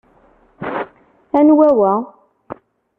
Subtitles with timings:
[1.37, 1.93] Anwa wa?